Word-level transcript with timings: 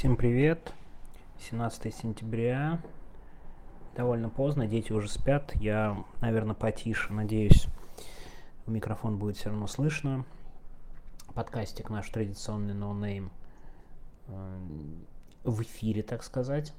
Всем 0.00 0.16
привет. 0.16 0.72
17 1.50 1.94
сентября. 1.94 2.80
Довольно 3.94 4.30
поздно, 4.30 4.66
дети 4.66 4.92
уже 4.92 5.10
спят. 5.10 5.54
Я, 5.56 6.02
наверное, 6.22 6.54
потише. 6.54 7.12
Надеюсь, 7.12 7.66
микрофон 8.66 9.18
будет 9.18 9.36
все 9.36 9.50
равно 9.50 9.66
слышно. 9.66 10.24
Подкастик 11.34 11.90
наш 11.90 12.08
традиционный 12.08 12.72
No 12.72 12.98
Name 12.98 13.28
э, 14.28 14.58
в 15.44 15.60
эфире, 15.60 16.02
так 16.02 16.22
сказать. 16.22 16.72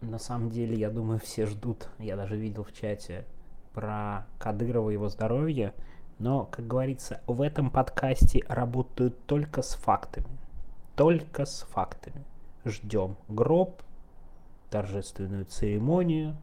На 0.00 0.18
самом 0.18 0.48
деле, 0.48 0.74
я 0.74 0.88
думаю, 0.88 1.20
все 1.20 1.44
ждут. 1.44 1.90
Я 1.98 2.16
даже 2.16 2.38
видел 2.38 2.64
в 2.64 2.72
чате 2.72 3.26
про 3.74 4.26
Кадырова 4.38 4.88
и 4.88 4.94
его 4.94 5.10
здоровье. 5.10 5.74
Но, 6.18 6.46
как 6.46 6.66
говорится, 6.66 7.20
в 7.26 7.42
этом 7.42 7.68
подкасте 7.70 8.42
работают 8.48 9.26
только 9.26 9.60
с 9.60 9.74
фактами 9.74 10.38
только 10.98 11.46
с 11.46 11.64
фактами. 11.70 12.24
Ждем 12.64 13.16
гроб, 13.28 13.82
торжественную 14.70 15.44
церемонию 15.44 16.36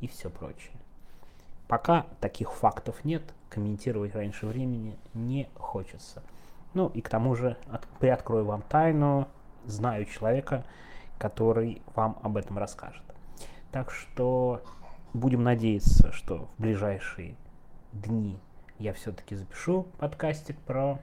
и 0.00 0.08
все 0.08 0.30
прочее. 0.30 0.72
Пока 1.66 2.06
таких 2.20 2.52
фактов 2.52 3.04
нет, 3.04 3.22
комментировать 3.50 4.14
раньше 4.14 4.46
времени 4.46 4.98
не 5.14 5.48
хочется. 5.54 6.22
Ну 6.74 6.88
и 6.88 7.00
к 7.00 7.08
тому 7.08 7.34
же 7.34 7.56
от, 7.70 7.86
приоткрою 7.98 8.44
вам 8.44 8.62
тайну, 8.62 9.28
знаю 9.64 10.06
человека, 10.06 10.64
который 11.18 11.82
вам 11.94 12.18
об 12.22 12.36
этом 12.36 12.58
расскажет. 12.58 13.02
Так 13.70 13.90
что 13.90 14.62
будем 15.12 15.42
надеяться, 15.42 16.12
что 16.12 16.48
в 16.56 16.62
ближайшие 16.62 17.36
дни 17.92 18.38
я 18.78 18.92
все-таки 18.92 19.34
запишу 19.34 19.86
подкастик 19.98 20.56
про 20.60 20.98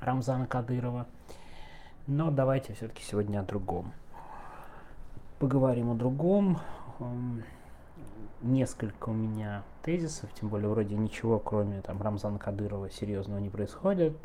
Рамзана 0.00 0.46
Кадырова. 0.46 1.06
Но 2.06 2.30
давайте 2.30 2.74
все-таки 2.74 3.02
сегодня 3.02 3.40
о 3.40 3.44
другом. 3.44 3.94
Поговорим 5.38 5.90
о 5.90 5.94
другом. 5.94 6.58
Несколько 8.42 9.08
у 9.08 9.14
меня 9.14 9.62
тезисов, 9.82 10.28
тем 10.34 10.50
более 10.50 10.68
вроде 10.68 10.96
ничего, 10.96 11.38
кроме 11.38 11.80
там 11.80 12.02
Рамзана 12.02 12.38
Кадырова, 12.38 12.90
серьезного 12.90 13.38
не 13.38 13.48
происходит. 13.48 14.18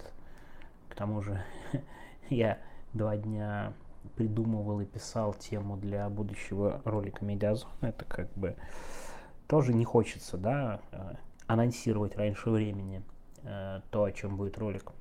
К 0.90 0.96
тому 0.96 1.22
же 1.22 1.42
я 2.30 2.58
два 2.94 3.16
дня 3.16 3.72
придумывал 4.18 4.82
и 4.82 4.86
писал 4.86 5.34
тему 5.34 5.78
для 5.78 6.10
будущего 6.10 6.82
ролика 6.84 7.24
Медиазона. 7.24 7.72
Это 7.80 8.04
как 8.04 8.30
бы 8.34 8.58
тоже 9.48 9.74
не 9.74 9.86
хочется, 9.86 10.38
да, 10.38 10.82
э, 10.92 11.14
анонсировать 11.48 12.18
раньше 12.18 12.50
времени 12.50 13.04
э, 13.44 13.80
то, 13.90 14.04
о 14.04 14.12
чем 14.12 14.36
будет 14.36 14.58
ролик. 14.58 14.92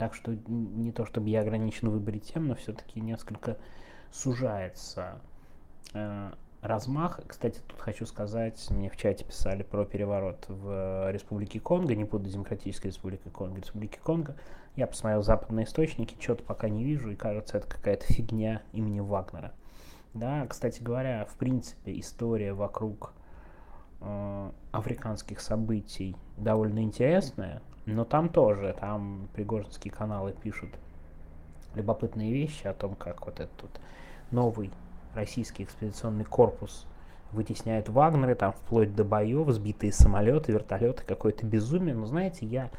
Так 0.00 0.14
что 0.14 0.34
не 0.46 0.92
то 0.92 1.04
чтобы 1.04 1.28
я 1.28 1.42
ограничен 1.42 1.90
в 1.90 1.92
выборе 1.92 2.20
тем, 2.20 2.48
но 2.48 2.54
все-таки 2.54 3.02
несколько 3.02 3.58
сужается 4.10 5.20
э, 5.92 6.30
размах. 6.62 7.20
Кстати, 7.26 7.60
тут 7.68 7.78
хочу 7.78 8.06
сказать, 8.06 8.66
мне 8.70 8.88
в 8.88 8.96
чате 8.96 9.26
писали 9.26 9.62
про 9.62 9.84
переворот 9.84 10.46
в 10.48 11.10
Республике 11.10 11.60
Конго, 11.60 11.94
не 11.94 12.04
буду 12.04 12.30
Демократической 12.30 12.86
Республики 12.86 13.28
Конго, 13.28 13.60
Республики 13.60 13.98
Конго. 14.02 14.36
Я 14.74 14.86
посмотрел 14.86 15.22
западные 15.22 15.66
источники, 15.66 16.16
что-то 16.18 16.44
пока 16.44 16.70
не 16.70 16.82
вижу, 16.82 17.10
и 17.10 17.14
кажется, 17.14 17.58
это 17.58 17.66
какая-то 17.66 18.10
фигня 18.10 18.62
имени 18.72 19.00
Вагнера. 19.00 19.52
Да, 20.14 20.46
кстати 20.46 20.82
говоря, 20.82 21.26
в 21.26 21.34
принципе, 21.34 22.00
история 22.00 22.54
вокруг 22.54 23.12
э, 24.00 24.50
африканских 24.72 25.40
событий 25.40 26.16
довольно 26.36 26.82
интересная. 26.82 27.62
Но 27.86 28.04
там 28.04 28.28
тоже, 28.28 28.76
там 28.78 29.28
пригожинские 29.34 29.92
каналы 29.92 30.32
пишут 30.32 30.70
любопытные 31.74 32.32
вещи 32.32 32.66
о 32.66 32.74
том, 32.74 32.94
как 32.94 33.26
вот 33.26 33.40
этот 33.40 33.80
новый 34.30 34.70
российский 35.14 35.64
экспедиционный 35.64 36.24
корпус 36.24 36.86
вытесняет 37.32 37.88
Вагнеры, 37.88 38.34
там 38.34 38.52
вплоть 38.52 38.94
до 38.94 39.04
боев, 39.04 39.48
сбитые 39.50 39.92
самолеты, 39.92 40.52
вертолеты, 40.52 41.04
какое-то 41.04 41.46
безумие. 41.46 41.94
Но 41.94 42.06
знаете, 42.06 42.46
я 42.46 42.70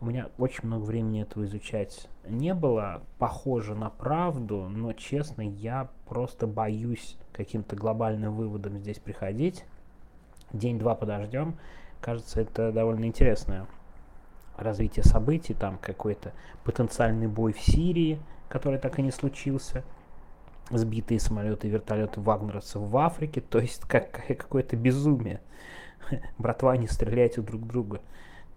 у 0.00 0.06
меня 0.06 0.28
очень 0.38 0.66
много 0.66 0.84
времени 0.84 1.22
этого 1.22 1.44
изучать 1.44 2.08
не 2.28 2.54
было. 2.54 3.02
Похоже 3.18 3.74
на 3.74 3.90
правду, 3.90 4.68
но 4.68 4.92
честно, 4.92 5.42
я 5.42 5.88
просто 6.06 6.46
боюсь 6.46 7.16
каким-то 7.32 7.74
глобальным 7.76 8.34
выводом 8.34 8.78
здесь 8.78 8.98
приходить. 8.98 9.64
День-два 10.52 10.94
подождем. 10.94 11.56
Кажется, 12.00 12.40
это 12.40 12.72
довольно 12.72 13.04
интересная 13.06 13.66
развитие 14.56 15.04
событий, 15.04 15.54
там 15.54 15.78
какой-то 15.78 16.32
потенциальный 16.64 17.28
бой 17.28 17.52
в 17.52 17.60
Сирии, 17.60 18.20
который 18.48 18.78
так 18.78 18.98
и 18.98 19.02
не 19.02 19.10
случился, 19.10 19.84
сбитые 20.70 21.20
самолеты 21.20 21.68
и 21.68 21.70
вертолеты 21.70 22.20
вагнеровцев 22.20 22.82
в 22.82 22.96
Африке, 22.96 23.40
то 23.40 23.58
есть 23.58 23.82
как, 23.82 24.26
какое-то 24.26 24.76
безумие. 24.76 25.40
Братва, 26.38 26.76
не 26.76 26.86
стреляйте 26.86 27.40
друг 27.40 27.66
друга. 27.66 28.00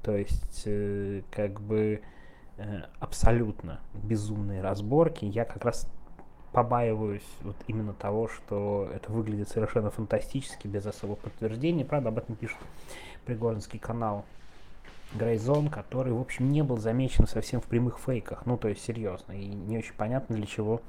То 0.01 0.15
есть, 0.15 0.63
э, 0.65 1.21
как 1.29 1.61
бы 1.61 2.01
э, 2.57 2.81
абсолютно 2.99 3.79
безумные 3.93 4.61
разборки. 4.61 5.25
Я 5.25 5.45
как 5.45 5.63
раз 5.63 5.87
побаиваюсь 6.51 7.27
вот 7.41 7.55
именно 7.67 7.93
того, 7.93 8.27
что 8.27 8.89
это 8.93 9.11
выглядит 9.11 9.49
совершенно 9.49 9.89
фантастически, 9.89 10.67
без 10.67 10.85
особого 10.85 11.15
подтверждения. 11.15 11.85
Правда, 11.85 12.09
об 12.09 12.17
этом 12.17 12.35
пишет 12.35 12.57
Пригоринский 13.25 13.79
канал 13.79 14.25
Грейзон, 15.15 15.69
который, 15.69 16.13
в 16.13 16.19
общем, 16.19 16.51
не 16.51 16.61
был 16.61 16.77
замечен 16.77 17.27
совсем 17.27 17.61
в 17.61 17.65
прямых 17.65 17.99
фейках. 17.99 18.45
Ну, 18.45 18.57
то 18.57 18.67
есть, 18.67 18.83
серьезно. 18.83 19.33
И 19.33 19.45
не 19.45 19.77
очень 19.77 19.93
понятно, 19.93 20.35
для 20.35 20.45
чего 20.45 20.81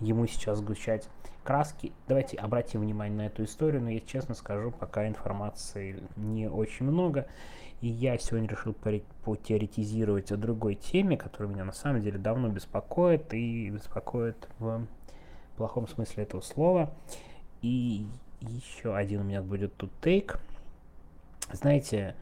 ему 0.00 0.26
сейчас 0.26 0.58
сгущать 0.58 1.08
краски. 1.44 1.92
Давайте 2.08 2.36
обратим 2.38 2.80
внимание 2.80 3.16
на 3.16 3.26
эту 3.26 3.44
историю, 3.44 3.82
но 3.82 3.90
я 3.90 4.00
честно 4.00 4.34
скажу, 4.34 4.70
пока 4.70 5.06
информации 5.06 6.02
не 6.16 6.48
очень 6.48 6.86
много. 6.86 7.26
И 7.80 7.88
я 7.88 8.18
сегодня 8.18 8.48
решил 8.48 8.74
потеоретизировать 9.24 10.32
о 10.32 10.36
другой 10.36 10.74
теме, 10.74 11.16
которая 11.16 11.52
меня 11.52 11.64
на 11.64 11.72
самом 11.72 12.02
деле 12.02 12.18
давно 12.18 12.48
беспокоит 12.48 13.32
и 13.32 13.70
беспокоит 13.70 14.48
в 14.58 14.86
плохом 15.56 15.88
смысле 15.88 16.24
этого 16.24 16.42
слова. 16.42 16.92
И 17.62 18.06
еще 18.40 18.94
один 18.94 19.20
у 19.22 19.24
меня 19.24 19.42
будет 19.42 19.74
тут 19.76 19.90
тейк. 20.02 20.40
Знаете, 21.52 22.14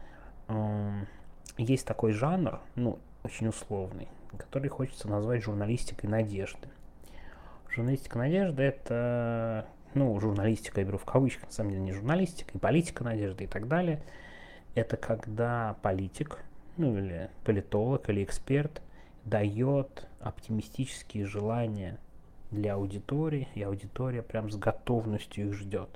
есть 1.58 1.86
такой 1.86 2.12
жанр, 2.12 2.60
ну, 2.76 2.98
очень 3.24 3.48
условный, 3.48 4.08
который 4.36 4.68
хочется 4.68 5.08
назвать 5.08 5.42
журналистикой 5.42 6.08
надежды. 6.08 6.68
Журналистика 7.68 8.18
надежды 8.18 8.62
это, 8.62 9.66
ну, 9.94 10.18
журналистика, 10.20 10.80
я 10.80 10.86
беру 10.86 10.98
в 10.98 11.04
кавычках, 11.04 11.46
на 11.46 11.52
самом 11.52 11.70
деле 11.72 11.82
не 11.82 11.92
журналистика, 11.92 12.52
и 12.54 12.58
политика 12.58 13.04
надежды 13.04 13.44
и 13.44 13.46
так 13.46 13.68
далее. 13.68 14.00
Это 14.74 14.96
когда 14.96 15.76
политик, 15.82 16.38
ну, 16.76 16.96
или 16.96 17.28
политолог, 17.44 18.08
или 18.08 18.22
эксперт 18.22 18.80
дает 19.24 20.06
оптимистические 20.20 21.26
желания 21.26 21.98
для 22.50 22.74
аудитории, 22.74 23.48
и 23.54 23.62
аудитория 23.62 24.22
прям 24.22 24.50
с 24.50 24.56
готовностью 24.56 25.48
их 25.48 25.54
ждет. 25.54 25.90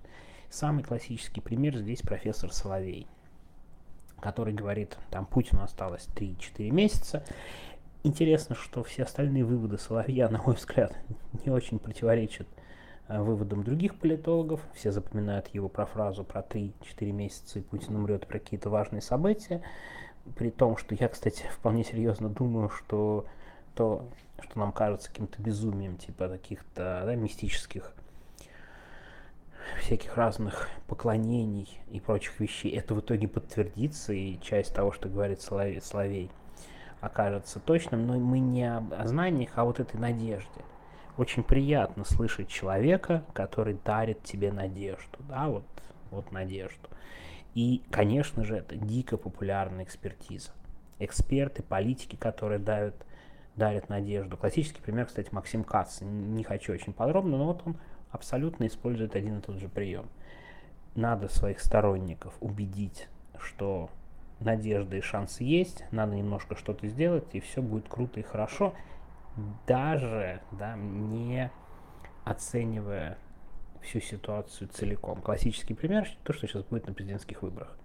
Самый 0.50 0.82
классический 0.84 1.40
пример 1.40 1.78
здесь 1.78 2.02
профессор 2.02 2.52
Соловей– 2.52 3.06
который 4.22 4.55
говорит, 4.55 4.97
там 5.10 5.27
Путину 5.27 5.62
осталось 5.62 6.09
3-4 6.15 6.71
месяца. 6.71 7.25
Интересно, 8.05 8.55
что 8.55 8.83
все 8.84 9.03
остальные 9.03 9.44
выводы 9.44 9.77
Соловья, 9.78 10.28
на 10.31 10.41
мой 10.41 10.55
взгляд, 10.55 10.97
не 11.44 11.50
очень 11.50 11.78
противоречат 11.78 12.47
э, 13.09 13.21
выводам 13.21 13.65
других 13.65 13.97
политологов. 13.97 14.60
Все 14.75 14.93
запоминают 14.93 15.49
его 15.49 15.69
про 15.69 15.84
фразу 15.84 16.25
про 16.25 16.41
3-4 16.41 16.72
месяца 17.10 17.59
и 17.59 17.62
Путин 17.62 17.97
умрет 17.97 18.27
про 18.27 18.38
какие-то 18.38 18.71
важные 18.71 19.03
события. 19.03 19.60
При 20.37 20.50
том, 20.50 20.77
что 20.77 20.94
я, 20.94 21.09
кстати, 21.09 21.44
вполне 21.53 21.84
серьезно 21.84 22.28
думаю, 22.28 22.71
что 22.71 23.27
то, 23.75 24.09
что 24.41 24.59
нам 24.59 24.71
кажется 24.71 25.09
каким-то 25.09 25.43
безумием, 25.43 25.97
типа 25.97 26.28
каких-то 26.28 27.03
да, 27.04 27.15
мистических 27.16 27.92
всяких 29.80 30.16
разных 30.16 30.69
поклонений 30.86 31.80
и 31.91 32.01
прочих 32.01 32.41
вещей, 32.41 32.71
это 32.77 32.95
в 32.95 33.01
итоге 33.01 33.28
подтвердится, 33.28 34.13
и 34.13 34.41
часть 34.41 34.74
того, 34.74 34.92
что 34.92 35.09
говорит 35.09 35.41
Соловей, 35.41 35.80
Соловей 35.80 36.30
окажется 37.01 37.60
точным, 37.60 38.07
но 38.07 38.19
мы 38.19 38.39
не 38.39 38.65
о 38.65 39.07
знаниях, 39.07 39.53
а 39.57 39.65
вот 39.65 39.80
этой 39.80 39.98
надежде. 39.98 40.63
Очень 41.19 41.42
приятно 41.42 42.04
слышать 42.04 42.48
человека, 42.48 43.24
который 43.34 43.74
дарит 43.84 44.22
тебе 44.22 44.51
надежду, 44.53 45.19
да, 45.28 45.48
вот, 45.48 45.65
вот 46.10 46.33
надежду. 46.33 46.89
И, 47.54 47.83
конечно 47.91 48.45
же, 48.45 48.57
это 48.57 48.77
дико 48.77 49.16
популярная 49.16 49.84
экспертиза. 49.84 50.53
Эксперты, 50.98 51.63
политики, 51.63 52.16
которые 52.16 52.59
дают, 52.59 52.95
дарят 53.57 53.89
надежду. 53.89 54.36
Классический 54.36 54.80
пример, 54.80 55.07
кстати, 55.07 55.28
Максим 55.33 55.65
Кац. 55.65 56.01
Не 56.01 56.45
хочу 56.45 56.72
очень 56.72 56.92
подробно, 56.92 57.36
но 57.36 57.47
вот 57.47 57.63
он 57.66 57.77
абсолютно 58.12 58.66
использует 58.66 59.16
один 59.16 59.38
и 59.38 59.42
тот 59.42 59.56
же 59.59 59.68
прием. 59.68 60.09
Надо 60.94 61.28
своих 61.28 61.60
сторонников 61.60 62.34
убедить, 62.41 63.09
что 63.38 63.91
надежда 64.38 64.97
и 64.97 65.00
шанс 65.00 65.41
есть, 65.41 65.84
надо 65.91 66.14
немножко 66.14 66.54
что-то 66.54 66.86
сделать, 66.86 67.24
и 67.32 67.41
все 67.41 67.62
будет 67.62 67.88
круто 67.88 68.20
и 68.20 68.22
хорошо. 68.22 68.74
даже 69.66 70.42
да, 70.53 70.76
не 70.76 71.50
оценивая 72.24 73.16
всю 73.80 74.00
ситуацию 74.00 74.68
целиком. 74.68 75.20
Классический 75.22 75.74
пример, 75.74 76.06
то, 76.22 76.32
что 76.32 76.47
сейчас 76.47 76.65
будет 76.65 76.86
на 76.86 76.92
президентских 76.92 77.42
выборах. 77.42 77.76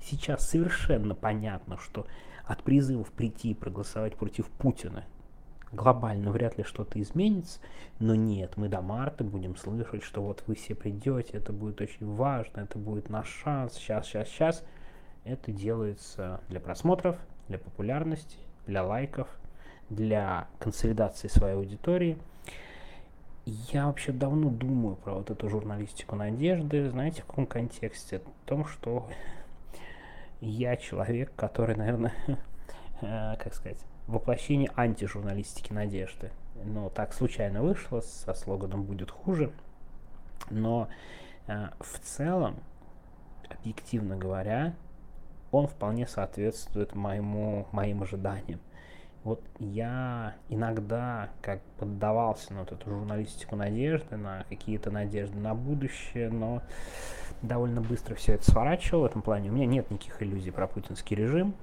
Сейчас 0.00 0.48
совершенно 0.48 1.14
понятно, 1.14 1.78
что 1.78 2.06
от 2.44 2.62
призывов 2.62 3.12
прийти 3.12 3.50
и 3.50 3.54
проголосовать 3.54 4.16
против 4.16 4.48
Путина 4.48 5.04
глобально 5.72 6.30
вряд 6.30 6.58
ли 6.58 6.64
что-то 6.64 7.00
изменится, 7.00 7.60
но 7.98 8.14
нет, 8.14 8.56
мы 8.56 8.68
до 8.68 8.80
марта 8.80 9.24
будем 9.24 9.56
слышать, 9.56 10.02
что 10.02 10.22
вот 10.22 10.42
вы 10.46 10.54
все 10.54 10.74
придете, 10.74 11.36
это 11.36 11.52
будет 11.52 11.80
очень 11.80 12.06
важно, 12.14 12.60
это 12.60 12.78
будет 12.78 13.10
наш 13.10 13.28
шанс, 13.28 13.74
сейчас, 13.74 14.06
сейчас, 14.06 14.28
сейчас. 14.28 14.64
Это 15.24 15.50
делается 15.50 16.40
для 16.48 16.60
просмотров, 16.60 17.16
для 17.48 17.58
популярности, 17.58 18.38
для 18.66 18.84
лайков, 18.84 19.28
для 19.90 20.46
консолидации 20.60 21.26
своей 21.26 21.56
аудитории. 21.56 22.16
Я 23.44 23.86
вообще 23.86 24.12
давно 24.12 24.50
думаю 24.50 24.96
про 24.96 25.14
вот 25.14 25.30
эту 25.30 25.48
журналистику 25.48 26.16
надежды. 26.16 26.88
Знаете, 26.90 27.22
в 27.22 27.26
каком 27.26 27.46
контексте? 27.46 28.20
В 28.20 28.48
том, 28.48 28.66
что 28.66 29.08
я 30.40 30.76
человек, 30.76 31.32
который, 31.36 31.76
наверное, 31.76 32.12
э, 33.00 33.36
как 33.36 33.54
сказать, 33.54 33.78
воплощение 34.06 34.70
антижурналистики 34.74 35.72
надежды. 35.72 36.30
Но 36.64 36.88
так 36.88 37.12
случайно 37.12 37.62
вышло, 37.62 38.00
со 38.00 38.34
слоганом 38.34 38.84
«будет 38.84 39.10
хуже». 39.10 39.52
Но 40.50 40.88
э, 41.46 41.68
в 41.80 41.98
целом, 42.00 42.56
объективно 43.50 44.16
говоря, 44.16 44.74
он 45.50 45.66
вполне 45.66 46.06
соответствует 46.06 46.94
моему, 46.94 47.66
моим 47.72 48.02
ожиданиям. 48.02 48.60
Вот 49.24 49.42
я 49.58 50.36
иногда 50.48 51.30
как 51.42 51.60
поддавался 51.78 52.52
на 52.54 52.60
вот 52.60 52.70
эту 52.70 52.88
журналистику 52.88 53.56
надежды, 53.56 54.16
на 54.16 54.44
какие-то 54.48 54.92
надежды 54.92 55.36
на 55.36 55.52
будущее, 55.52 56.30
но 56.30 56.62
довольно 57.42 57.80
быстро 57.80 58.14
все 58.14 58.34
это 58.34 58.48
сворачивал. 58.48 59.02
В 59.02 59.06
этом 59.06 59.22
плане 59.22 59.50
у 59.50 59.52
меня 59.52 59.66
нет 59.66 59.90
никаких 59.90 60.22
иллюзий 60.22 60.52
про 60.52 60.68
путинский 60.68 61.16
режим. 61.16 61.56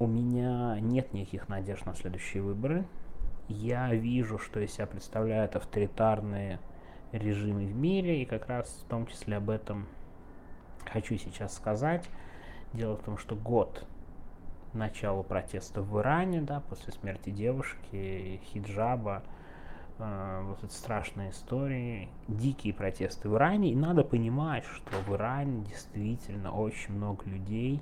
У 0.00 0.08
меня 0.08 0.78
нет 0.80 1.12
никаких 1.12 1.48
надежд 1.48 1.86
на 1.86 1.94
следующие 1.94 2.42
выборы. 2.42 2.84
Я 3.48 3.94
вижу, 3.94 4.38
что 4.38 4.58
из 4.58 4.72
себя 4.72 4.86
представляют 4.86 5.54
авторитарные 5.54 6.58
режимы 7.12 7.66
в 7.66 7.76
мире, 7.76 8.22
и 8.22 8.24
как 8.24 8.48
раз 8.48 8.68
в 8.84 8.88
том 8.88 9.06
числе 9.06 9.36
об 9.36 9.50
этом 9.50 9.86
хочу 10.84 11.16
сейчас 11.16 11.54
сказать. 11.54 12.08
Дело 12.72 12.96
в 12.96 13.02
том, 13.02 13.18
что 13.18 13.36
год 13.36 13.86
начала 14.72 15.22
протеста 15.22 15.80
в 15.80 16.00
Иране, 16.00 16.42
да, 16.42 16.60
после 16.60 16.92
смерти 16.92 17.30
девушки, 17.30 18.40
хиджаба, 18.46 19.22
э, 19.98 20.40
вот 20.44 20.64
эти 20.64 20.72
страшные 20.72 21.30
истории, 21.30 22.08
дикие 22.26 22.74
протесты 22.74 23.28
в 23.28 23.36
Иране. 23.36 23.70
И 23.70 23.76
надо 23.76 24.02
понимать, 24.02 24.64
что 24.64 24.90
в 25.06 25.14
Иране 25.14 25.64
действительно 25.66 26.52
очень 26.52 26.94
много 26.94 27.24
людей 27.26 27.80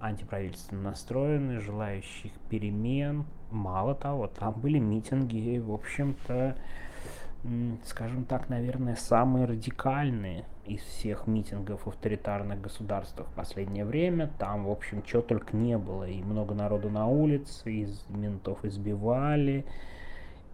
антиправительственно 0.00 0.82
настроены, 0.82 1.60
желающих 1.60 2.32
перемен. 2.48 3.24
Мало 3.50 3.94
того, 3.94 4.26
там 4.26 4.54
были 4.54 4.78
митинги, 4.78 5.58
в 5.58 5.72
общем-то, 5.72 6.56
скажем 7.84 8.24
так, 8.24 8.48
наверное, 8.48 8.96
самые 8.96 9.46
радикальные 9.46 10.44
из 10.64 10.80
всех 10.80 11.26
митингов 11.26 11.84
в 11.84 11.88
авторитарных 11.88 12.60
государствах 12.60 13.28
в 13.28 13.32
последнее 13.34 13.84
время. 13.84 14.30
Там, 14.38 14.64
в 14.64 14.70
общем, 14.70 15.02
чего 15.02 15.22
только 15.22 15.56
не 15.56 15.76
было. 15.76 16.08
И 16.08 16.22
много 16.22 16.54
народу 16.54 16.88
на 16.88 17.06
улице, 17.06 17.70
из 17.70 18.04
ментов 18.08 18.64
избивали, 18.64 19.66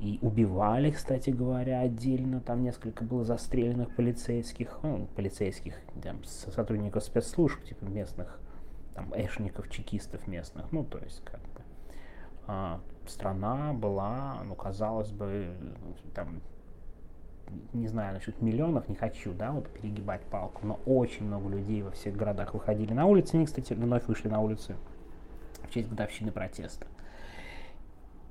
и 0.01 0.19
убивали, 0.23 0.91
кстати 0.91 1.31
говоря, 1.31 1.81
отдельно. 1.81 2.41
Там 2.41 2.63
несколько 2.63 3.05
было 3.05 3.25
застреленных 3.25 3.95
полицейских, 3.95 4.79
ну, 4.83 5.07
полицейских, 5.15 5.75
там, 6.03 6.25
сотрудников 6.25 7.05
спецслужб, 7.05 7.63
типа 7.63 7.85
местных, 7.85 8.41
там, 8.95 9.13
эшников, 9.15 9.71
чекистов 9.71 10.27
местных. 10.27 10.71
Ну, 10.73 10.85
то 10.85 10.99
есть, 10.99 11.23
как 11.25 11.41
бы, 11.41 11.63
а, 12.47 12.81
страна 13.07 13.73
была, 13.73 14.43
ну, 14.45 14.55
казалось 14.55 15.11
бы, 15.11 15.57
там, 16.15 16.41
не 17.73 17.89
знаю 17.89 18.15
насчет 18.15 18.41
миллионов, 18.41 18.89
не 18.89 18.95
хочу, 18.95 19.33
да, 19.33 19.53
вот 19.53 19.69
перегибать 19.69 20.23
палку, 20.23 20.67
но 20.67 20.79
очень 20.87 21.27
много 21.27 21.49
людей 21.49 21.83
во 21.83 21.91
всех 21.91 22.17
городах 22.17 22.55
выходили 22.55 22.93
на 22.93 23.07
улицы. 23.07 23.35
Они, 23.35 23.47
кстати, 23.47 23.73
вновь 23.73 24.07
вышли 24.07 24.29
на 24.29 24.41
улицы 24.41 24.77
в 25.65 25.71
честь 25.71 25.89
годовщины 25.89 26.33
протеста. 26.33 26.87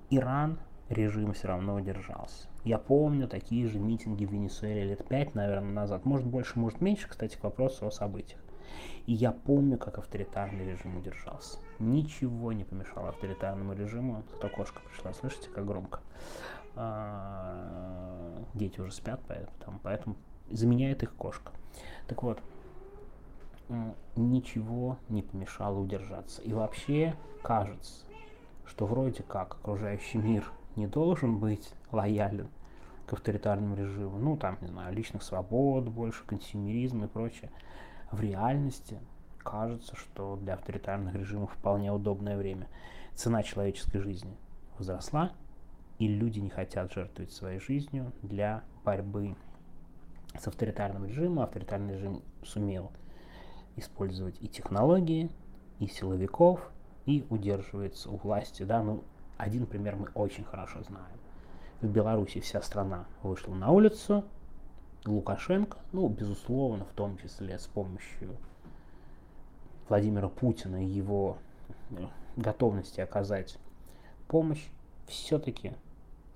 Иран 0.10 0.60
режим 0.90 1.34
все 1.34 1.48
равно 1.48 1.76
удержался. 1.76 2.48
Я 2.64 2.78
помню 2.78 3.28
такие 3.28 3.68
же 3.68 3.80
митинги 3.80 4.26
в 4.26 4.32
Венесуэле 4.32 4.84
лет 4.84 5.08
пять, 5.08 5.36
наверное, 5.36 5.72
назад. 5.72 6.06
Может 6.06 6.28
больше, 6.28 6.60
может 6.60 6.82
меньше, 6.82 7.08
кстати, 7.08 7.38
к 7.38 7.44
вопросу 7.44 7.88
о 7.88 7.92
событиях. 7.92 8.42
И 9.06 9.14
я 9.14 9.32
помню, 9.32 9.78
как 9.78 9.98
авторитарный 9.98 10.66
режим 10.66 10.98
удержался. 10.98 11.58
Ничего 11.80 12.52
не 12.54 12.64
помешало 12.64 13.10
авторитарному 13.10 13.74
режиму. 13.74 14.24
Кто 14.38 14.50
кошка 14.50 14.82
пришла, 14.82 15.14
слышите, 15.14 15.50
как 15.50 15.66
громко. 15.66 16.02
А, 16.76 18.44
дети 18.54 18.80
уже 18.80 18.92
спят, 18.92 19.20
поэтому, 19.28 19.80
поэтому 19.82 20.16
заменяет 20.52 21.04
их 21.04 21.14
кошка. 21.16 21.52
Так 22.08 22.24
вот, 22.24 22.40
ничего 24.16 24.98
не 25.10 25.22
помешало 25.22 25.80
удержаться. 25.80 26.42
И 26.42 26.54
вообще 26.54 27.16
кажется, 27.42 28.06
что 28.66 28.86
вроде 28.86 29.24
как 29.24 29.56
окружающий 29.56 30.18
мир 30.18 30.46
не 30.76 30.88
должен 30.88 31.38
быть 31.40 31.74
лоялен 31.92 32.50
к 33.06 33.14
авторитарному 33.14 33.76
режиму. 33.76 34.18
Ну, 34.18 34.38
там, 34.38 34.58
не 34.62 34.68
знаю, 34.68 34.94
личных 34.96 35.24
свобод 35.24 35.88
больше, 35.88 36.24
консюмеризм 36.26 37.04
и 37.04 37.08
прочее. 37.08 37.52
В 38.12 38.22
реальности 38.22 39.00
кажется, 39.38 39.96
что 39.96 40.36
для 40.38 40.56
авторитарных 40.56 41.14
режимов 41.16 41.52
вполне 41.54 41.92
удобное 41.92 42.38
время. 42.38 42.68
Цена 43.14 43.44
человеческой 43.44 44.00
жизни 44.00 44.36
возросла, 44.78 45.32
и 45.98 46.08
люди 46.08 46.40
не 46.40 46.50
хотят 46.50 46.92
жертвовать 46.94 47.32
своей 47.32 47.60
жизнью 47.60 48.12
для 48.22 48.64
борьбы 48.86 49.36
с 50.40 50.48
авторитарным 50.48 51.06
режимом. 51.06 51.44
Авторитарный 51.44 51.96
режим 51.96 52.22
сумел 52.44 52.92
использовать 53.76 54.42
и 54.42 54.48
технологии, 54.48 55.30
и 55.80 55.88
силовиков, 55.88 56.72
и 57.06 57.26
удерживается 57.30 58.10
у 58.10 58.18
власти. 58.18 58.64
Да? 58.64 58.82
Ну, 58.82 59.04
один 59.38 59.66
пример 59.66 59.96
мы 59.96 60.08
очень 60.14 60.44
хорошо 60.44 60.84
знаем. 60.84 61.18
В 61.82 61.88
Беларуси 61.88 62.40
вся 62.40 62.62
страна 62.62 63.06
вышла 63.24 63.54
на 63.54 63.72
улицу, 63.72 64.26
Лукашенко, 65.06 65.78
ну, 65.92 66.08
безусловно, 66.10 66.86
в 66.86 66.94
том 66.94 67.18
числе 67.18 67.58
с 67.58 67.68
помощью 67.68 68.36
Владимира 69.88 70.28
Путина 70.30 70.84
и 70.86 70.88
его 70.88 71.38
э, 71.92 72.08
готовности 72.36 73.00
оказать 73.00 73.58
помощь, 74.28 74.68
все-таки 75.08 75.74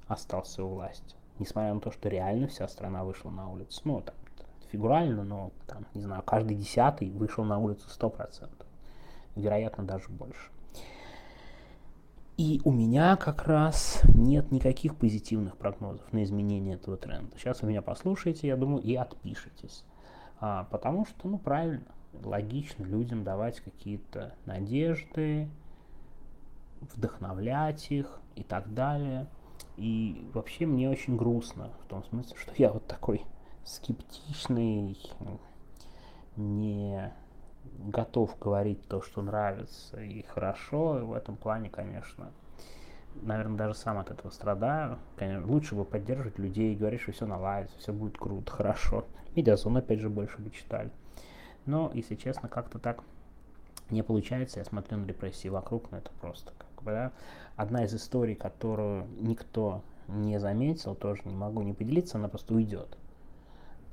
остался 0.07 0.63
у 0.63 0.69
власти. 0.69 1.15
Несмотря 1.39 1.73
на 1.73 1.79
то, 1.79 1.91
что 1.91 2.09
реально 2.09 2.47
вся 2.47 2.67
страна 2.67 3.03
вышла 3.03 3.29
на 3.29 3.49
улицу. 3.49 3.81
Ну, 3.83 4.01
там, 4.01 4.15
фигурально, 4.71 5.23
но, 5.23 5.51
там, 5.67 5.85
не 5.93 6.01
знаю, 6.01 6.23
каждый 6.23 6.55
десятый 6.55 7.09
вышел 7.11 7.43
на 7.43 7.59
улицу 7.59 7.87
100%. 7.87 8.49
Вероятно, 9.35 9.83
даже 9.83 10.09
больше. 10.09 10.49
И 12.35 12.61
у 12.63 12.71
меня 12.71 13.15
как 13.15 13.45
раз 13.45 14.01
нет 14.15 14.51
никаких 14.51 14.95
позитивных 14.95 15.55
прогнозов 15.55 16.11
на 16.11 16.23
изменение 16.23 16.75
этого 16.75 16.97
тренда. 16.97 17.37
Сейчас 17.37 17.61
вы 17.61 17.69
меня 17.69 17.83
послушаете, 17.83 18.47
я 18.47 18.57
думаю, 18.57 18.81
и 18.81 18.95
отпишитесь. 18.95 19.83
А, 20.39 20.63
потому 20.71 21.05
что, 21.05 21.27
ну, 21.27 21.37
правильно, 21.37 21.85
логично 22.23 22.83
людям 22.85 23.23
давать 23.23 23.59
какие-то 23.59 24.33
надежды, 24.45 25.47
вдохновлять 26.81 27.91
их 27.91 28.19
и 28.35 28.43
так 28.43 28.73
далее. 28.73 29.27
И 29.77 30.27
вообще 30.33 30.65
мне 30.65 30.89
очень 30.89 31.15
грустно, 31.15 31.71
в 31.83 31.87
том 31.87 32.03
смысле, 32.05 32.35
что 32.37 32.51
я 32.57 32.71
вот 32.71 32.87
такой 32.87 33.25
скептичный, 33.63 34.97
не 36.35 37.13
готов 37.79 38.37
говорить 38.39 38.87
то, 38.87 39.01
что 39.01 39.21
нравится 39.21 40.01
и 40.01 40.23
хорошо. 40.23 40.99
И 40.99 41.03
в 41.03 41.13
этом 41.13 41.35
плане, 41.35 41.69
конечно, 41.69 42.31
наверное, 43.21 43.57
даже 43.57 43.73
сам 43.75 43.97
от 43.97 44.11
этого 44.11 44.31
страдаю. 44.31 44.99
Конечно, 45.15 45.47
лучше 45.47 45.75
бы 45.75 45.85
поддерживать 45.85 46.39
людей 46.39 46.73
и 46.73 46.77
говорить, 46.77 47.01
что 47.01 47.11
все 47.11 47.25
наладится, 47.25 47.77
все 47.77 47.93
будет 47.93 48.17
круто, 48.17 48.51
хорошо. 48.51 49.05
Медиазон, 49.35 49.77
опять 49.77 49.99
же, 49.99 50.09
больше 50.09 50.39
бы 50.39 50.49
читали. 50.51 50.91
Но, 51.65 51.91
если 51.93 52.15
честно, 52.15 52.49
как-то 52.49 52.79
так 52.79 53.03
не 53.89 54.03
получается. 54.03 54.59
Я 54.59 54.65
смотрю 54.65 54.97
на 54.97 55.05
репрессии 55.05 55.47
вокруг, 55.47 55.91
но 55.91 55.97
это 55.97 56.11
просто 56.21 56.51
как 56.57 56.83
бы, 56.83 56.91
да. 56.91 57.11
Одна 57.55 57.85
из 57.85 57.93
историй, 57.93 58.35
которую 58.35 59.07
никто 59.19 59.83
не 60.07 60.39
заметил, 60.39 60.95
тоже 60.95 61.21
не 61.25 61.35
могу 61.35 61.61
не 61.61 61.73
поделиться, 61.73 62.17
она 62.17 62.27
просто 62.27 62.53
уйдет. 62.53 62.97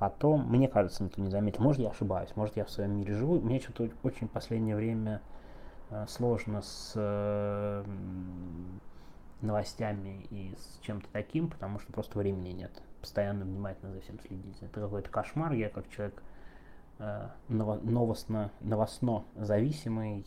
Потом, 0.01 0.49
мне 0.51 0.67
кажется, 0.67 1.05
никто 1.05 1.21
не 1.21 1.29
заметил. 1.29 1.63
Может, 1.63 1.83
я 1.83 1.91
ошибаюсь, 1.91 2.31
может, 2.35 2.57
я 2.57 2.65
в 2.65 2.71
своем 2.71 2.97
мире 2.97 3.13
живу. 3.13 3.39
Мне 3.39 3.61
что-то 3.61 3.91
очень 4.03 4.29
в 4.29 4.31
последнее 4.31 4.75
время 4.75 5.21
э, 5.91 6.07
сложно 6.09 6.63
с 6.63 6.95
э, 6.97 7.85
новостями 9.43 10.27
и 10.31 10.57
с 10.59 10.79
чем-то 10.81 11.07
таким, 11.13 11.51
потому 11.51 11.79
что 11.81 11.93
просто 11.93 12.19
времени 12.19 12.49
нет. 12.49 12.73
Постоянно 13.03 13.45
внимательно 13.45 13.93
за 13.93 14.01
всем 14.01 14.19
следить. 14.21 14.57
Это 14.63 14.81
какой-то 14.81 15.11
кошмар. 15.11 15.53
Я 15.53 15.69
как 15.69 15.87
человек 15.91 16.23
э, 16.99 17.29
новостно, 17.49 18.53
новостно 18.61 19.27
зависимый, 19.37 20.25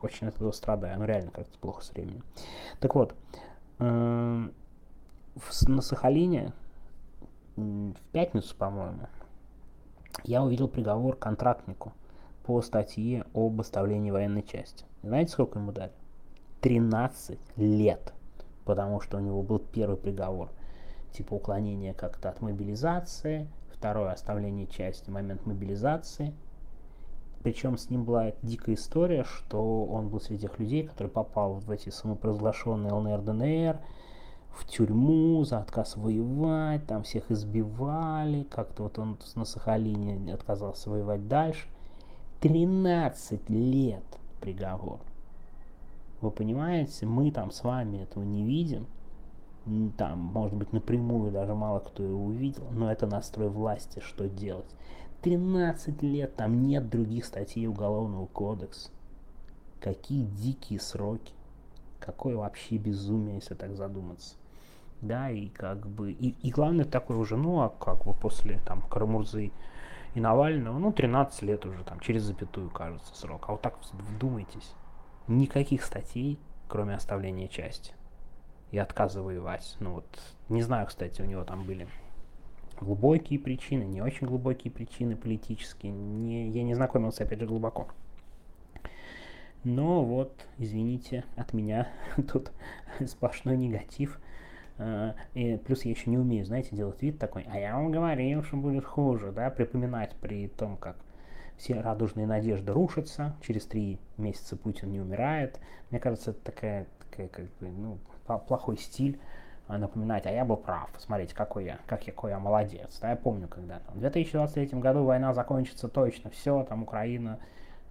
очень 0.00 0.28
от 0.28 0.36
этого 0.36 0.52
страдаю. 0.52 1.00
Ну, 1.00 1.04
реально 1.04 1.32
как-то 1.32 1.58
плохо 1.58 1.82
с 1.82 1.90
временем. 1.90 2.22
Так 2.78 2.94
вот, 2.94 3.16
на 3.80 4.52
Сахалине 5.80 6.52
в 7.58 8.00
пятницу, 8.12 8.54
по-моему, 8.56 9.08
я 10.24 10.42
увидел 10.42 10.68
приговор 10.68 11.16
контрактнику 11.16 11.92
по 12.44 12.62
статье 12.62 13.24
об 13.34 13.60
оставлении 13.60 14.10
военной 14.10 14.42
части. 14.42 14.84
Знаете, 15.02 15.32
сколько 15.32 15.58
ему 15.58 15.72
дали? 15.72 15.92
13 16.60 17.38
лет, 17.56 18.12
потому 18.64 19.00
что 19.00 19.18
у 19.18 19.20
него 19.20 19.42
был 19.42 19.58
первый 19.58 19.96
приговор, 19.96 20.50
типа 21.12 21.34
уклонение 21.34 21.94
как-то 21.94 22.30
от 22.30 22.40
мобилизации, 22.40 23.48
второе 23.72 24.12
оставление 24.12 24.66
части, 24.66 25.10
момент 25.10 25.46
мобилизации. 25.46 26.34
Причем 27.42 27.78
с 27.78 27.90
ним 27.90 28.04
была 28.04 28.32
дикая 28.42 28.74
история, 28.74 29.24
что 29.24 29.84
он 29.84 30.08
был 30.08 30.20
среди 30.20 30.42
тех 30.42 30.58
людей, 30.58 30.86
который 30.86 31.08
попал 31.08 31.54
в 31.54 31.70
эти 31.70 31.90
самопровозглашенные 31.90 32.92
ЛНР, 32.92 33.20
ДНР, 33.22 33.80
в 34.52 34.66
тюрьму 34.66 35.44
за 35.44 35.58
отказ 35.58 35.96
воевать, 35.96 36.86
там 36.86 37.02
всех 37.02 37.30
избивали, 37.30 38.42
как-то 38.44 38.84
вот 38.84 38.98
он 38.98 39.18
на 39.34 39.44
Сахалине 39.44 40.34
отказался 40.34 40.90
воевать 40.90 41.28
дальше. 41.28 41.68
13 42.40 43.50
лет 43.50 44.04
приговор. 44.40 45.00
Вы 46.20 46.30
понимаете, 46.30 47.06
мы 47.06 47.30
там 47.30 47.50
с 47.50 47.62
вами 47.62 47.98
этого 47.98 48.24
не 48.24 48.44
видим. 48.44 48.86
Там, 49.96 50.18
может 50.18 50.56
быть, 50.56 50.72
напрямую 50.72 51.30
даже 51.30 51.54
мало 51.54 51.80
кто 51.80 52.02
его 52.02 52.24
увидел, 52.24 52.64
но 52.70 52.90
это 52.90 53.06
настрой 53.06 53.48
власти, 53.48 54.00
что 54.00 54.28
делать. 54.28 54.64
13 55.22 56.02
лет, 56.02 56.34
там 56.36 56.62
нет 56.62 56.88
других 56.88 57.24
статей 57.24 57.66
Уголовного 57.66 58.26
кодекса. 58.26 58.90
Какие 59.80 60.24
дикие 60.24 60.80
сроки. 60.80 61.32
Какое 62.00 62.36
вообще 62.36 62.76
безумие, 62.76 63.36
если 63.36 63.54
так 63.54 63.74
задуматься. 63.76 64.36
Да, 65.00 65.30
и 65.30 65.48
как 65.48 65.86
бы... 65.86 66.12
И, 66.12 66.34
и 66.42 66.50
главное 66.50 66.84
такое 66.84 67.16
уже, 67.16 67.36
ну, 67.36 67.60
а 67.60 67.68
как 67.68 68.04
бы 68.04 68.12
после 68.12 68.58
там 68.66 68.82
Карамурзы 68.82 69.52
и 70.14 70.20
Навального, 70.20 70.78
ну, 70.78 70.92
13 70.92 71.42
лет 71.42 71.66
уже, 71.66 71.84
там, 71.84 72.00
через 72.00 72.22
запятую, 72.22 72.70
кажется, 72.70 73.14
срок. 73.14 73.44
А 73.48 73.52
вот 73.52 73.62
так 73.62 73.78
вдумайтесь 73.92 74.74
никаких 75.28 75.84
статей, 75.84 76.38
кроме 76.68 76.94
оставления 76.94 77.48
части 77.48 77.92
и 78.70 78.78
отказа 78.78 79.22
воевать. 79.22 79.76
Ну 79.80 79.94
вот, 79.94 80.06
не 80.48 80.62
знаю, 80.62 80.86
кстати, 80.86 81.22
у 81.22 81.24
него 81.24 81.44
там 81.44 81.64
были 81.64 81.88
глубокие 82.80 83.38
причины, 83.38 83.84
не 83.84 84.02
очень 84.02 84.26
глубокие 84.26 84.72
причины 84.72 85.16
политические. 85.16 85.92
Не, 85.92 86.48
я 86.48 86.62
не 86.62 86.74
знакомился, 86.74 87.24
опять 87.24 87.40
же, 87.40 87.46
глубоко. 87.46 87.88
Но 89.64 90.04
вот, 90.04 90.46
извините, 90.58 91.24
от 91.36 91.52
меня 91.52 91.88
тут 92.32 92.52
сплошной 93.06 93.56
негатив. 93.56 94.20
Uh, 94.78 95.16
и 95.34 95.56
плюс 95.56 95.84
я 95.84 95.90
еще 95.90 96.08
не 96.08 96.18
умею, 96.18 96.44
знаете, 96.44 96.76
делать 96.76 97.02
вид 97.02 97.18
такой, 97.18 97.44
а 97.50 97.58
я 97.58 97.74
вам 97.74 97.90
говорил, 97.90 98.44
что 98.44 98.56
будет 98.56 98.84
хуже, 98.84 99.32
да, 99.32 99.50
припоминать 99.50 100.14
при 100.20 100.46
том, 100.46 100.76
как 100.76 100.96
все 101.56 101.80
радужные 101.80 102.26
надежды 102.26 102.72
рушатся, 102.72 103.34
через 103.42 103.66
три 103.66 103.98
месяца 104.16 104.56
Путин 104.56 104.92
не 104.92 105.00
умирает. 105.00 105.60
Мне 105.90 105.98
кажется, 105.98 106.30
это 106.30 106.40
такая, 106.40 106.86
такая 107.10 107.26
как 107.26 107.46
бы, 107.60 107.68
ну, 107.68 107.98
плохой 108.46 108.78
стиль 108.78 109.18
а, 109.66 109.76
напоминать, 109.78 110.26
а 110.26 110.30
я 110.30 110.44
был 110.44 110.56
прав, 110.56 110.88
смотрите, 110.98 111.34
какой 111.34 111.64
я, 111.64 111.78
как 111.86 112.06
я, 112.06 112.12
какой 112.12 112.30
я 112.30 112.38
молодец. 112.38 112.98
Да, 113.00 113.10
я 113.10 113.16
помню, 113.16 113.48
когда 113.48 113.80
там, 113.80 113.96
в 113.96 114.00
2023 114.00 114.78
году 114.78 115.04
война 115.04 115.34
закончится 115.34 115.88
точно, 115.88 116.30
все, 116.30 116.62
там 116.62 116.84
Украина 116.84 117.38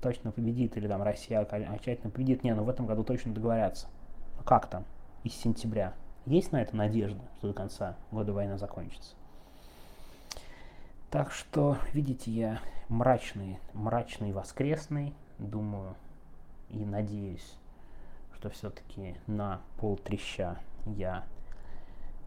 точно 0.01 0.31
победит, 0.31 0.77
или 0.77 0.87
там 0.87 1.01
Россия 1.01 1.39
окончательно 1.39 2.11
победит. 2.11 2.43
Не, 2.43 2.53
ну 2.53 2.63
в 2.63 2.69
этом 2.69 2.85
году 2.85 3.03
точно 3.03 3.33
договорятся. 3.33 3.87
Ну 4.37 4.43
как 4.43 4.67
там, 4.67 4.85
из 5.23 5.33
сентября? 5.33 5.93
Есть 6.25 6.51
на 6.51 6.61
это 6.61 6.75
надежда, 6.75 7.21
что 7.37 7.47
до 7.47 7.53
конца 7.53 7.95
года 8.11 8.33
война 8.33 8.57
закончится? 8.57 9.15
Так 11.09 11.31
что, 11.31 11.77
видите, 11.93 12.31
я 12.31 12.59
мрачный, 12.89 13.59
мрачный 13.73 14.33
воскресный, 14.33 15.13
думаю 15.39 15.95
и 16.69 16.83
надеюсь, 16.83 17.55
что 18.35 18.49
все-таки 18.49 19.15
на 19.25 19.61
пол 19.79 19.97
треща 19.97 20.57
я 20.85 21.23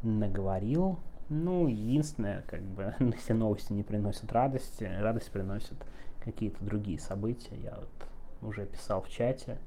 наговорил. 0.03 0.99
Ну, 1.29 1.69
единственное, 1.69 2.43
как 2.43 2.63
бы, 2.63 2.95
все 3.19 3.35
новости 3.35 3.73
не 3.73 3.83
приносят 3.83 4.33
радости, 4.33 4.85
радость 4.85 5.31
приносят 5.31 5.77
какие-то 6.25 6.65
другие 6.65 6.99
события. 6.99 7.57
Я 7.57 7.77
вот 7.77 8.49
уже 8.49 8.67
писал 8.67 9.03
в 9.03 9.09
чате, 9.09 9.59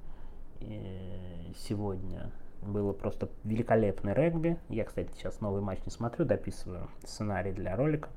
и 0.60 1.54
сегодня 1.58 2.32
было 2.62 2.94
просто 2.94 3.30
великолепный 3.44 4.14
регби. 4.14 4.58
Я, 4.70 4.86
кстати, 4.86 5.12
сейчас 5.16 5.42
новый 5.42 5.62
матч 5.62 5.80
не 5.86 5.92
смотрю, 5.92 6.26
дописываю 6.26 6.90
сценарий 7.04 7.52
для 7.52 7.76
ролика. 7.76 8.10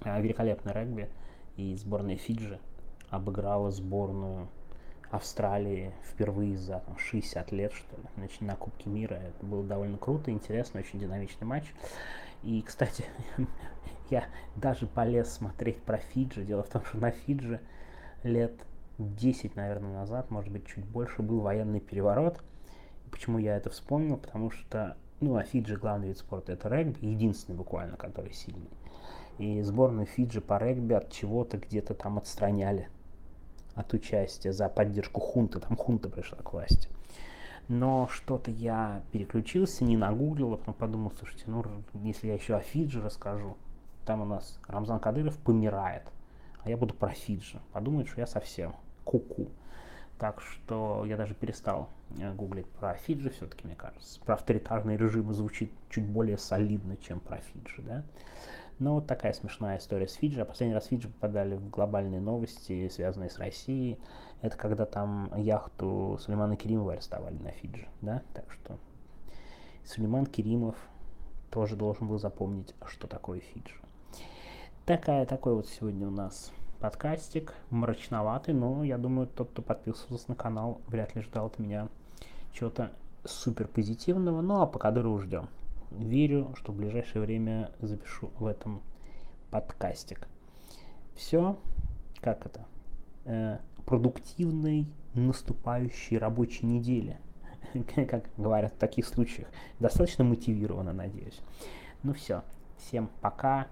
А, 0.00 0.20
великолепный 0.20 0.72
регби, 0.72 1.08
и 1.56 1.76
сборная 1.76 2.16
Фиджи 2.16 2.58
обыграла 3.10 3.70
сборную 3.70 4.48
Австралии 5.10 5.94
впервые 6.02 6.56
за 6.56 6.80
там, 6.80 6.98
60 6.98 7.52
лет, 7.52 7.72
что 7.72 7.96
ли, 7.96 8.02
значит, 8.16 8.40
на 8.40 8.56
Кубке 8.56 8.90
мира. 8.90 9.14
Это 9.14 9.46
было 9.46 9.62
довольно 9.62 9.96
круто, 9.96 10.30
интересно, 10.30 10.80
очень 10.80 10.98
динамичный 10.98 11.46
матч. 11.46 11.72
И, 12.44 12.62
кстати, 12.62 13.04
я 14.10 14.24
даже 14.56 14.86
полез 14.86 15.32
смотреть 15.32 15.82
про 15.82 15.98
Фиджи. 15.98 16.44
Дело 16.44 16.62
в 16.62 16.68
том, 16.68 16.84
что 16.84 16.98
на 16.98 17.10
Фиджи 17.10 17.60
лет 18.22 18.54
10, 18.98 19.56
наверное, 19.56 19.94
назад, 19.94 20.30
может 20.30 20.52
быть, 20.52 20.66
чуть 20.66 20.84
больше, 20.84 21.22
был 21.22 21.40
военный 21.40 21.80
переворот. 21.80 22.42
Почему 23.10 23.38
я 23.38 23.56
это 23.56 23.70
вспомнил? 23.70 24.16
Потому 24.16 24.50
что, 24.50 24.96
ну, 25.20 25.36
а 25.36 25.42
Фиджи 25.42 25.76
главный 25.76 26.08
вид 26.08 26.18
спорта 26.18 26.52
это 26.52 26.68
регби, 26.68 27.06
единственный 27.06 27.56
буквально, 27.56 27.96
который 27.96 28.32
сильный 28.32 28.70
и 29.38 29.62
сборную 29.62 30.06
Фиджи 30.06 30.40
по 30.40 30.58
регби 30.58 30.94
от 30.94 31.10
чего-то 31.10 31.58
где-то 31.58 31.94
там 31.94 32.18
отстраняли 32.18 32.88
от 33.74 33.92
участия 33.92 34.52
за 34.52 34.68
поддержку 34.68 35.20
хунты, 35.20 35.58
там 35.58 35.76
хунта 35.76 36.08
пришла 36.08 36.38
к 36.38 36.52
власти. 36.52 36.88
Но 37.68 38.08
что-то 38.08 38.50
я 38.50 39.02
переключился, 39.12 39.84
не 39.84 39.96
нагуглил, 39.96 40.52
а 40.52 40.56
потом 40.58 40.74
подумал, 40.74 41.12
слушайте, 41.18 41.44
ну 41.46 41.64
если 42.02 42.28
я 42.28 42.34
еще 42.34 42.56
о 42.56 42.60
Фиджи 42.60 43.00
расскажу, 43.00 43.56
там 44.04 44.20
у 44.20 44.24
нас 44.24 44.60
Рамзан 44.68 45.00
Кадыров 45.00 45.38
помирает, 45.38 46.02
а 46.62 46.68
я 46.68 46.76
буду 46.76 46.94
про 46.94 47.10
Фиджи. 47.10 47.60
Подумают, 47.72 48.08
что 48.08 48.20
я 48.20 48.26
совсем 48.26 48.74
куку. 49.04 49.42
-ку. 49.42 49.48
Так 50.18 50.40
что 50.40 51.04
я 51.06 51.16
даже 51.16 51.34
перестал 51.34 51.88
э, 52.18 52.32
гуглить 52.34 52.68
про 52.68 52.94
Фиджи, 52.94 53.30
все-таки, 53.30 53.66
мне 53.66 53.74
кажется. 53.74 54.20
Про 54.20 54.34
авторитарные 54.34 54.96
режимы 54.96 55.34
звучит 55.34 55.72
чуть 55.90 56.06
более 56.06 56.38
солидно, 56.38 56.96
чем 56.96 57.20
про 57.20 57.38
Фиджи, 57.38 57.82
да. 57.82 58.04
Но 58.78 58.94
вот 58.94 59.06
такая 59.06 59.32
смешная 59.32 59.78
история 59.78 60.08
с 60.08 60.14
Фиджи. 60.14 60.40
А 60.40 60.44
последний 60.44 60.74
раз 60.74 60.86
Фиджи 60.86 61.08
попадали 61.08 61.56
в 61.56 61.70
глобальные 61.70 62.20
новости, 62.20 62.88
связанные 62.88 63.30
с 63.30 63.38
Россией. 63.38 63.98
Это 64.42 64.56
когда 64.56 64.84
там 64.84 65.32
яхту 65.36 66.18
Сулеймана 66.20 66.56
Керимова 66.56 66.94
арестовали 66.94 67.36
на 67.38 67.50
Фиджи. 67.52 67.86
Да? 68.02 68.22
Так 68.34 68.50
что 68.50 68.78
Сулейман 69.84 70.26
Керимов 70.26 70.76
тоже 71.50 71.76
должен 71.76 72.08
был 72.08 72.18
запомнить, 72.18 72.74
что 72.86 73.06
такое 73.06 73.40
Фиджи. 73.40 73.76
Такая, 74.86 75.24
такой 75.24 75.54
вот 75.54 75.68
сегодня 75.68 76.08
у 76.08 76.10
нас 76.10 76.50
подкастик, 76.80 77.54
мрачноватый, 77.70 78.54
но 78.54 78.84
я 78.84 78.98
думаю, 78.98 79.28
тот, 79.28 79.50
кто 79.50 79.62
подписывался 79.62 80.26
на 80.28 80.34
канал, 80.34 80.80
вряд 80.88 81.14
ли 81.14 81.22
ждал 81.22 81.46
от 81.46 81.58
меня 81.58 81.88
чего-то 82.52 82.90
супер 83.24 83.68
позитивного. 83.68 84.42
Ну 84.42 84.60
а 84.60 84.66
пока 84.66 84.90
дыру 84.90 85.18
ждем 85.20 85.48
верю, 85.90 86.54
что 86.56 86.72
в 86.72 86.76
ближайшее 86.76 87.22
время 87.22 87.72
запишу 87.80 88.30
в 88.38 88.46
этом 88.46 88.82
подкастик. 89.50 90.28
Все, 91.14 91.58
как 92.20 92.46
это, 92.46 92.66
э, 93.24 93.58
продуктивной 93.86 94.86
наступающей 95.14 96.18
рабочей 96.18 96.66
недели, 96.66 97.18
как 97.94 98.24
говорят 98.36 98.72
в 98.74 98.78
таких 98.78 99.06
случаях. 99.06 99.48
Достаточно 99.78 100.24
мотивировано, 100.24 100.92
надеюсь. 100.92 101.40
Ну 102.02 102.12
все, 102.14 102.42
всем 102.78 103.10
пока. 103.20 103.68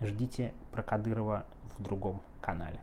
Ждите 0.00 0.52
про 0.72 0.82
Кадырова 0.82 1.46
в 1.78 1.82
другом 1.82 2.20
канале. 2.40 2.80